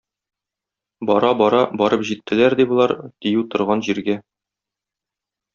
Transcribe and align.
Бара-бара 1.09 1.59
барып 1.83 2.07
җиттеләр, 2.11 2.57
ди, 2.63 2.67
болар 2.73 2.97
дию 3.27 3.47
торган 3.53 3.87
җиргә. 3.89 4.21